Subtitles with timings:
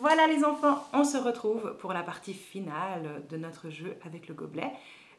[0.00, 4.34] Voilà les enfants, on se retrouve pour la partie finale de notre jeu avec le
[4.34, 4.72] gobelet.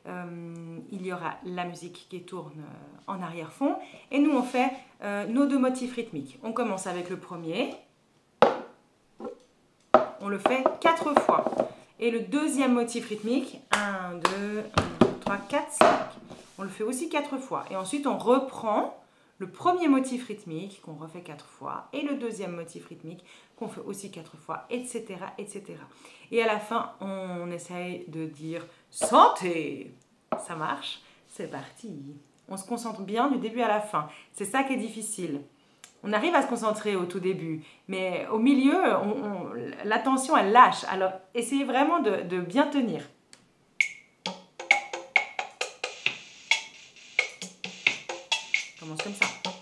[0.08, 3.75] Euh, il y aura la musique qui tourne euh, en arrière-fond
[4.11, 4.69] et nous on fait
[5.03, 6.40] euh, nos deux motifs rythmiques.
[6.43, 7.74] On commence avec le premier,
[10.20, 11.46] on le fait quatre fois.
[12.00, 14.64] Et le deuxième motif rythmique, 1, 2,
[15.02, 15.88] 1, 2, 3, 4, 5.
[16.60, 17.66] On le fait aussi quatre fois.
[17.71, 19.05] Et ensuite on reprend
[19.38, 23.26] le premier motif rythmique qu'on refait quatre fois et le deuxième motif rythmique
[23.58, 25.04] qu'on fait aussi quatre fois, etc.,
[25.38, 25.64] etc.
[26.32, 29.93] Et à la fin, on essaye de dire santé.
[30.40, 32.16] Ça marche C'est parti.
[32.48, 34.07] On se concentre bien du début à la fin.
[34.34, 35.41] C'est ça qui est difficile.
[36.04, 38.79] On arrive à se concentrer au tout début, mais au milieu,
[39.84, 40.84] l'attention, elle lâche.
[40.90, 43.02] Alors, essayez vraiment de, de bien tenir.
[48.85, 49.54] Commence comme ça.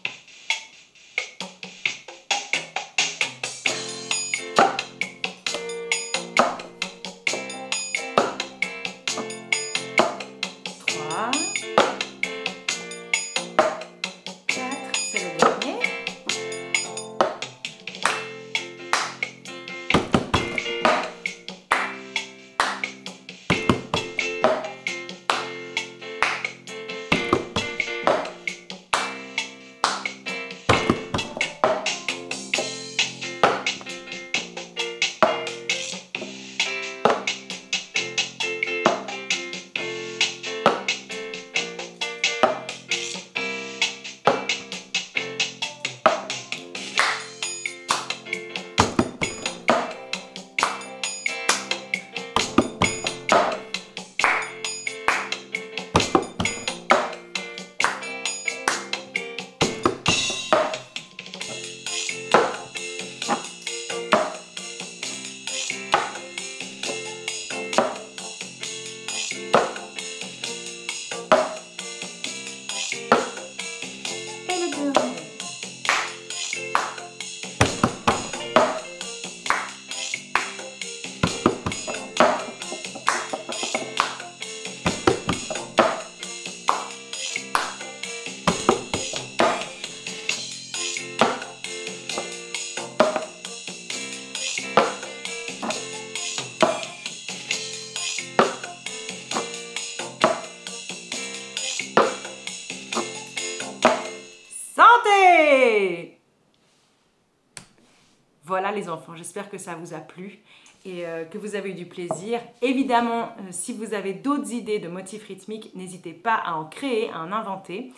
[108.54, 110.38] Voilà les enfants, j'espère que ça vous a plu
[110.86, 112.40] et euh, que vous avez eu du plaisir.
[112.62, 117.10] Évidemment, euh, si vous avez d'autres idées de motifs rythmiques, n'hésitez pas à en créer,
[117.10, 117.92] à en inventer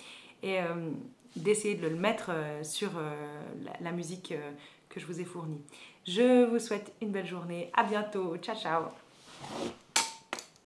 [0.43, 0.91] et euh,
[1.35, 2.91] d'essayer de le mettre sur
[3.81, 4.33] la, musique
[4.87, 5.61] que je vous ai fournie.
[6.07, 8.83] Je vous souhaite une belle journée, à bientôt, ciao ciao